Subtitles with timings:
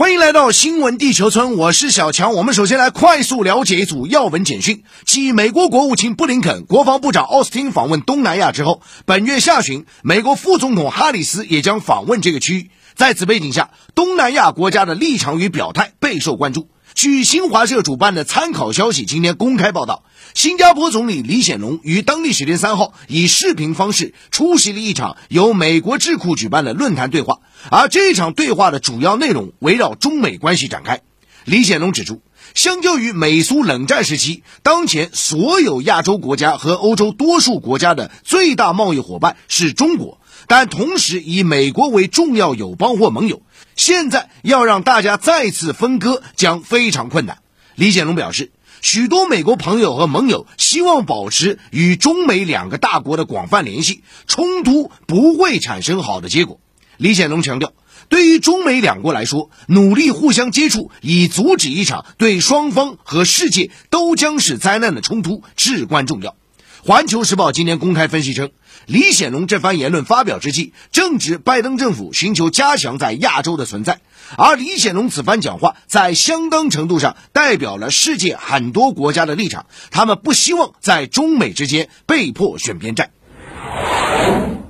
[0.00, 2.32] 欢迎来到新闻地球村，我是小强。
[2.32, 4.82] 我们首先来快速了解一组要闻简讯。
[5.04, 12.70] 继美国国务卿布林肯、国防部长奥斯汀访问东南亚之后，本月下旬，美国副总统哈里斯也将访问这个区域。
[12.94, 16.70] 在此背景下，东南亚国家的立场与表态备受关注。
[16.94, 27.40] 据新华社主办的参考消息今天公开报道，新加坡总理李显龙于当地时间三号以视频方式出席了一场由美国智库举办的论坛对话。
[27.70, 31.02] 而这场对话的主要内容围绕中美关系展开。
[31.44, 32.22] 李显龙指出，
[32.54, 43.42] 相较于美苏冷战时期，当前所有亚洲国家和欧洲多数国家的最大贸易伙伴是中国，但同时以美国为重要友邦或盟友。
[43.76, 47.38] 现在要让大家再次分割将非常困难。
[47.74, 48.52] 李显龙表示，
[48.82, 56.60] 许多美国朋友和盟友希望保持与中美两个大国的广泛联系，冲突不会产生好的结果。
[57.00, 57.72] 李显龙强调，
[58.10, 66.36] 对于中美两国来说，努力互相接触，以阻止一场对双方和世界都将是灾难的冲突至关重要。
[66.84, 68.50] 环球时报今天公开分析称，
[68.84, 74.02] 李显龙这番言论发表之际，正值拜登政府寻求加强在亚洲的存在，
[74.36, 83.10] 而李显龙此番讲话在相当程度上代表了世界很多国家的立场，他们不希望在中美之间被迫选边站。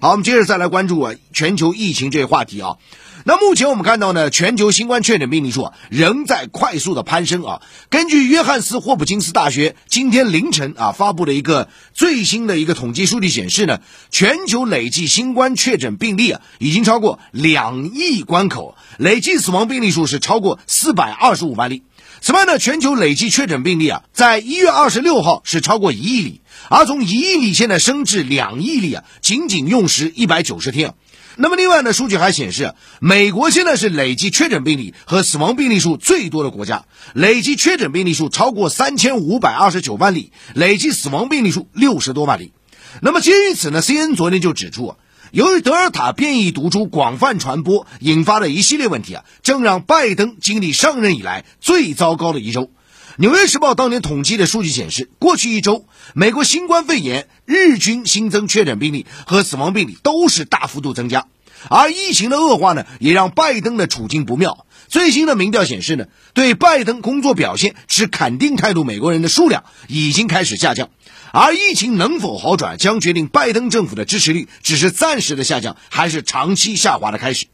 [0.00, 2.76] 好，我们接着再来关注啊全球疫情这个话题啊。
[3.24, 7.62] 那目前我们看到呢，全球新冠确诊病例数仍在快速的攀升啊。
[7.90, 13.80] 根据约翰斯霍普金斯大学今天凌晨啊发布的一个最新的一个统计数据显示呢，
[14.12, 21.82] 全球累计新冠确诊病例啊已经超过两亿关口，累计死亡病例数是超过四百二十五万例。
[22.20, 30.94] 此外呢，全球累计确诊病例啊，在一月二十六号是超过一亿例，而从一亿例现在升至两亿例啊，仅仅用时一百九十天。
[31.36, 42.52] 那么另外呢，数据还显示，美国现在是累计确诊病例和死亡病例数最多的国家，累计确诊病例数超过三千五百二十九万例，累计死亡病例数六十多万例。
[43.00, 44.96] 那么基于此呢，C N 昨天就指出啊。
[45.30, 52.70] 由于德尔塔变异毒株广泛传播，引发的一系列问题啊，正让拜登经历上任以来最糟糕的一周。
[53.18, 55.84] 纽约时报当年统计的数据显示，过去一周，
[56.14, 61.26] 美国新冠肺炎日均新增确诊病例和死亡病例都是大幅度增加，
[61.68, 64.66] 而疫情的恶化呢，也让拜登的处境不妙。
[64.88, 70.88] 最新的民调显示呢，对拜登工作表现持肯定态度，美国人的数量已经开始下降。
[71.30, 77.46] 而疫情能否好转，将决定拜登政府的支持率只是暂时的下降，还是长期下滑的开始。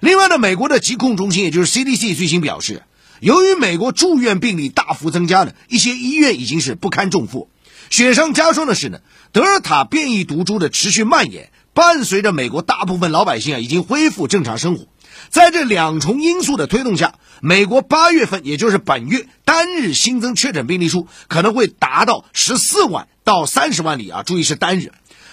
[0.00, 2.82] 另外呢，美国的疾控中心，也就是 CDC 最新表示，
[3.20, 7.48] 由于美国住院病例大幅增加呢，一些医院已经是不堪重负。
[7.90, 8.98] 雪上加霜的是呢，
[9.32, 14.86] 德尔塔变异毒株的持续蔓延，伴随着美国大部分老百姓啊已经恢复正常生活。
[15.28, 24.22] 在这两重因素的推动下，美国八月份，也就是本月单日新增确诊病例数可能会达到十四万到三十万里啊！
[24.22, 24.92] 注意是单日。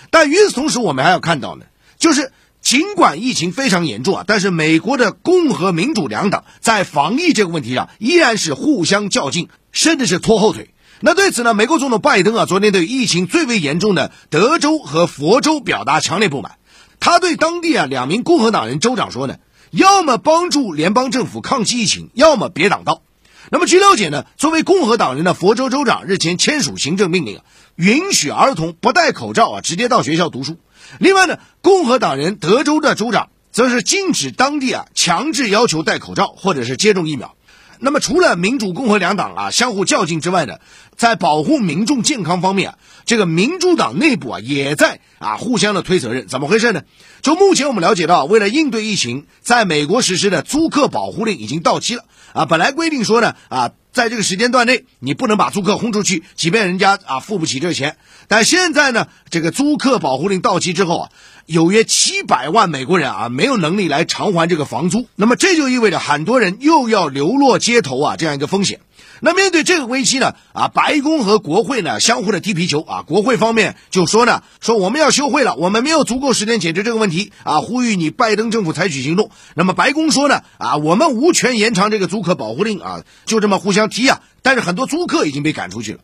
[0.09, 1.65] 但与此同时，我们还要看到呢，
[1.97, 10.73] 就是尽管疫情非常严重啊，但是美国的共和民主两党在防疫这个问题上依然是互相较劲，甚至是拖后腿。
[11.01, 16.57] 那对此呢，美国总统拜登啊，昨天对疫情最为严重的德州和佛州表达强烈不满，
[16.99, 19.37] 他对当地啊两名共和党人州长说呢。
[19.71, 23.03] 要么帮助联邦政府抗击疫情，要么别挡道。
[23.51, 27.43] 那么据了解呢，作为共和党人的佛州州长日前签署行政命令啊，
[27.75, 30.57] 允许儿童不戴口罩啊直接到学校读书。
[30.97, 37.35] 另外呢，共和党人德州的州长则是禁止当地啊强制要求戴口罩或者是接种疫苗。
[37.79, 40.59] 那么除了民主共和两党啊相互较劲之外呢，
[40.95, 46.27] 在保护民众健康方面啊，这个民主党内部啊也在啊互相的推责任。
[46.27, 46.83] 怎么回事呢？
[47.21, 52.03] 就目前我们了解到，为了应对疫情，在美国实施的租客保护令已经到期了
[52.33, 52.45] 啊。
[52.45, 57.97] 本来规定说呢啊，在这个时间段内你不能把租客轰出去，即便人家啊付不起这个钱。
[58.27, 61.09] 但现在呢，这个租客保护令到期之后啊。
[61.45, 68.81] 有约七百万美国人啊，没有能力来偿还这个房租，那么这就意味着很多人又要流落街头啊，这样一个风险。
[69.21, 79.31] 那面对这个危机呢，啊，白宫和国会呢相互的踢皮球啊，国会方面就说呢，说我们要休会了，我们没有足够时间解决这个问题啊，呼吁你拜登政府采取行动。
[79.55, 85.99] 那么白宫说呢，啊，我们无权延长这个租客保护令啊，就这么互相踢啊，但是很多租客已经被赶出去了。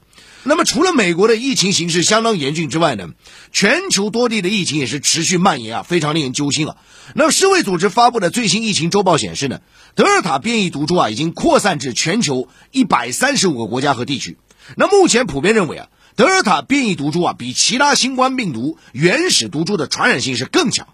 [0.47, 3.09] 那么，除了美国的疫情形势相当严峻之外呢，
[3.51, 6.77] 全球多地的疫情也是持续蔓延啊，非常令人揪心啊。
[7.15, 9.61] 那么，世卫组织发布的最新疫情周报显示呢，
[9.95, 14.37] 德尔塔变异毒株啊已经扩散至全球一百三十五个国家和地区。
[14.75, 20.87] 那目前普遍认为啊，德尔塔变异毒株啊比其他新冠病毒原始毒株的传染性是更强。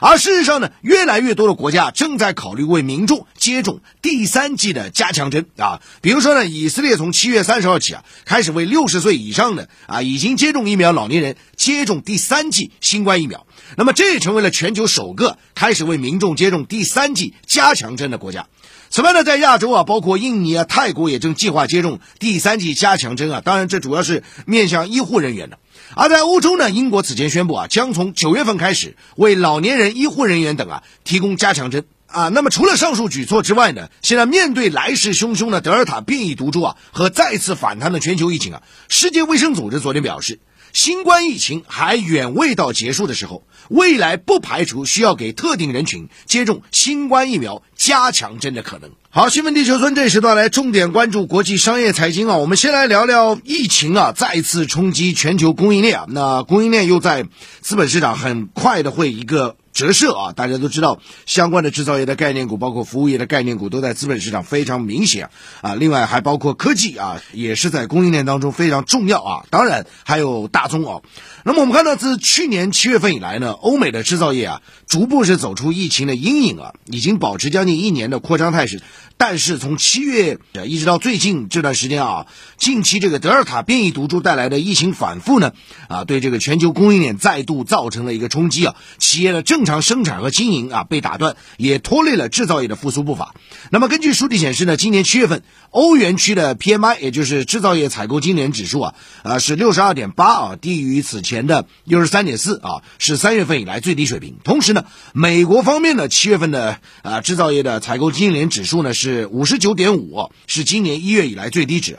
[0.00, 5.80] 而事实上呢，越来越多的国家正在考虑为民众接种第三剂的加强针啊。
[6.00, 13.46] 比如说呢，以色列从七月三十号起啊，开始为六十岁以上的啊已经接种疫苗老年人接种第三剂新冠疫苗。
[13.76, 18.48] 那么这也成为了全球首个开始为民众接种第三剂加强针的国家。
[18.92, 23.40] 此外呢，在亚洲啊，包括印尼啊、泰国也正计划接种第三剂加强针啊。
[23.42, 25.58] 当然，这主要是面向医护人员的。
[25.94, 32.28] 而在欧洲呢，英国此前宣布啊，将从九月份开始为老年人、医护人员等啊提供加强针啊。
[32.28, 40.38] 那么除了上述举措之外呢，现在面对来势汹汹的德尔塔变异毒株啊和再次反弹的全球疫情啊，世界卫生组织昨天表示，
[40.72, 48.90] 新冠疫情还远未到结束的时候，未来不排除需要给特定人群接种新冠疫苗加强针的可能。
[49.10, 52.38] 好，新闻地球村这时段来重点关注国际商业财经啊。
[52.38, 56.06] 我们先来聊聊疫情啊，再次冲击全球供应链啊。
[56.08, 57.26] 那供应链又在
[57.60, 60.32] 资本市场很快的会一个折射啊。
[60.32, 65.30] 大家都知道，相关的制造业的概念股，包括服务业的概念股，都在资本市场非常明显
[65.60, 65.74] 啊。
[65.74, 69.44] 另外还包括科技啊，也是在供应链当中非常重要啊。
[69.50, 71.02] 当然还有大宗啊。
[71.44, 78.80] 那么我们看到，自去年七月份以来呢，欧美的制造业啊，逐步是走出疫情的阴影啊，已经保持将近一年的扩张态势。
[79.24, 82.26] 但是从七月一直到最近这段时间啊，
[82.56, 85.52] 近期这个德尔塔变异毒株带来的疫情反复呢，
[85.86, 93.36] 啊，对这个全球供应链再度造成了一个冲击啊，企业的正常生产和经营啊被打断，也拖累了制造业的复苏步伐。
[93.70, 104.38] 那么根据数据显示呢，今年七月份欧元区的 PMI，也就是制造业采购经理指数啊，啊是六十二点八啊，低于此前的六十三点四啊，是三月份以来最低水平。
[104.42, 109.11] 同时呢，美国方面的七月份的啊制造业的采购经理指数呢是。
[109.12, 111.98] 是五十九点五，是今年一月以来最低值。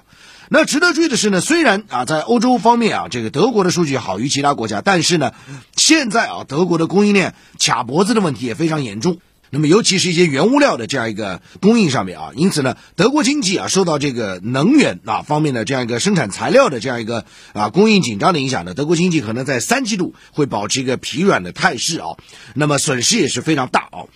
[0.50, 5.32] 那值得注意的是呢，虽然啊，在欧洲方面啊，这个德国的数据好于其他国家，但是呢，
[5.76, 9.20] 现在啊，德国的供应链卡脖子的问题也非常严重。
[9.50, 22.18] 那么，尤其是一些原物料的这样一个供应上面啊，因此呢，德国经济啊，受到这个能源啊方面的这样一个生产材料的这样一个啊供应紧张的影响呢，德国经济可能在三季度会保持一个疲软的态势啊，
[22.56, 24.10] 那么损失也是非常大啊。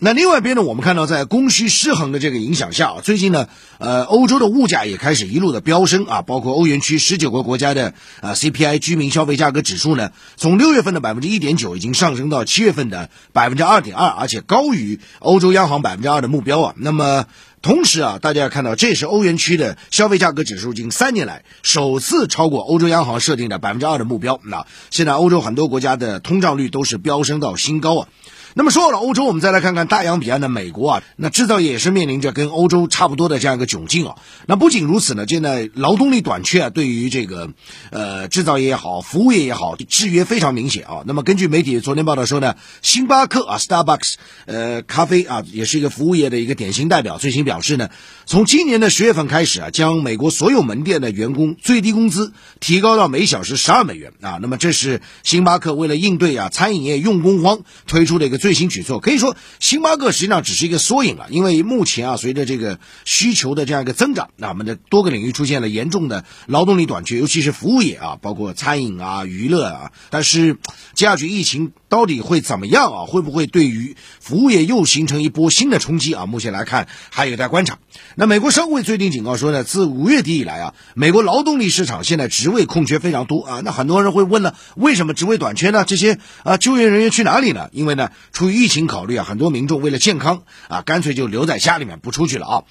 [0.00, 3.48] 那另外一边呢，我们看到在供需失衡的这个影响下啊，最近呢，
[3.78, 16.74] 呃，欧洲的物价也开始一路的飙升啊，包括欧元区十九个国家的啊 CPI 居民消费价格指数呢，从六月份的百分之一点九已经上升到七月份的百分之二点二，而且高于欧洲央行百分之二的目标啊。
[16.76, 17.26] 那么
[17.62, 24.40] 同时啊，大家要看到，这是欧元区的消费价格指数近三年来首次超过欧洲央行设定的百分之二的目标。
[24.42, 28.08] 那现在欧洲很多国家的通胀率都是飙升到新高啊。
[28.56, 34.14] 那么说了欧洲，我们再来看看大洋彼岸的美国啊，那制造业也是面临着跟欧洲差不多的这样一个窘境啊。
[34.46, 37.50] 那不仅如此呢，现在劳动力短缺啊，对于这个
[37.90, 41.02] 呃制造业也好，服务业也好，制约非常明显啊。
[41.04, 44.14] 那么根据媒体昨天报道说呢，星巴克啊，Starbucks，
[44.46, 47.88] 呃，咖啡啊，也是一个服务业的一个典型代表，最新表示呢，
[48.24, 54.38] 从今年的十月份开始啊，将美国所有门店的员工最低工资提高到每小时十二美元啊。
[54.40, 57.58] 那么这是星巴克为了应对啊餐饮业用工荒
[57.88, 58.43] 推出的一个。
[58.44, 61.28] 最新举措可以说，星巴克实际上只是一个缩影了。
[61.30, 69.92] 因为目前啊，随着这个需求的这样一个增长，那我们的多个领域出现了严重的劳动力短缺，尤其是服务业啊，包括餐饮啊、娱乐啊。
[70.10, 70.58] 但是
[70.92, 73.06] 接下去疫情到底会怎么样啊？
[73.06, 76.26] 会不会对于服务业又形成一波新的冲击啊？
[76.26, 77.78] 目前来看还有待观察。
[78.14, 83.62] 那美国商会最近警告说呢，自五月底以来啊，美国劳动力市场现在职位空缺非常多啊。
[83.64, 85.86] 那很多人会问了，为什么职位短缺呢？
[85.86, 87.70] 这些啊就业人员去哪里呢？
[87.72, 88.10] 因为呢。
[88.34, 92.64] 出于疫情考虑啊，很多民众为了健康啊，干脆就留在家里面不出去了啊。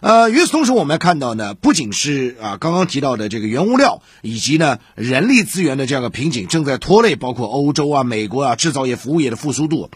[0.00, 9.88] 呃，与此同时，我们看到呢，不仅是啊刚刚提到的这个原物料以及呢人力资源的这样的瓶颈，正在拖累包括欧洲啊、美国啊制造业、服务业的复苏度。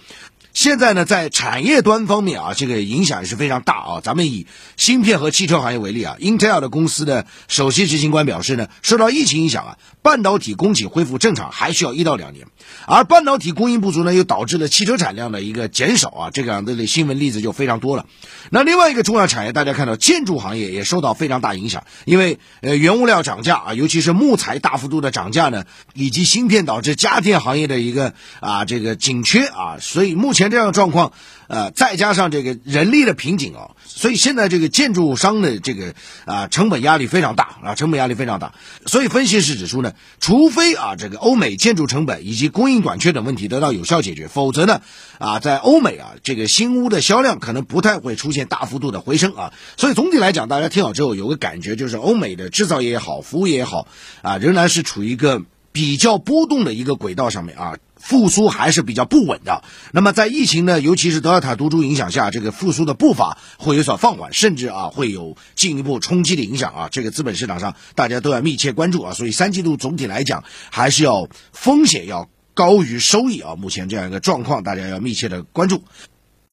[0.61, 4.01] 现在呢，在产业端方面啊，这个影响也是非常大啊。
[4.03, 12.47] 咱们以芯片和汽车行业为例啊，Intel 的公司的首席执行官表示呢，受到疫情影响啊，半导体供给恢复正常还需要一到两年，
[12.85, 16.31] 而半导体供应不足呢，又导致了汽车产量的一个减少啊。
[16.31, 18.05] 这个样的新闻例子就非常多了。
[18.51, 25.65] 那另外一个重要产业，大家看到建筑行业也受到非常大影响，因为呃原物料涨价啊，尤其是木材大幅度的涨价呢，
[25.95, 30.50] 以及芯片导致家电行业的一个啊这个紧缺啊，所以目前。
[30.51, 31.13] 这样的状况，
[31.49, 38.55] 呃，再加上这个人力的瓶颈啊，所以现在这个建筑商的这个啊成本压力非常大啊，成本压力非常大。
[38.87, 44.81] 所以分析师指出呢，除非啊这个欧美建筑成本以及供应短缺等问题得到有效解决，否则呢
[45.19, 49.53] 啊在欧美啊这个新屋的销量可能不太会出现大幅度的回升啊。
[49.77, 53.87] 所以总体来讲，大家听好之后有个感觉，就是欧美的制造业也好，服务业也好
[54.23, 55.43] 啊，仍然是处于一个
[55.73, 57.77] 比较波动的一个轨道上面啊。
[58.03, 59.63] 复苏还是比较不稳的。
[59.93, 66.89] 那么在疫情呢，尤其是德尔塔毒株影响下，这个复苏的步伐会有所放缓，甚至啊会有进一步冲击的影响啊。
[66.91, 69.13] 这个资本市场上大家都要密切关注啊。
[69.13, 73.55] 所以三季度总体来讲，还是要风险要高于收益啊。
[73.55, 75.85] 目前这样一个状况，大家要密切的关注。